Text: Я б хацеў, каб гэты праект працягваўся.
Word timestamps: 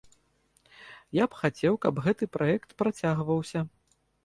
Я 1.17 1.27
б 1.33 1.39
хацеў, 1.41 1.77
каб 1.85 2.01
гэты 2.07 2.29
праект 2.39 2.69
працягваўся. 2.85 3.67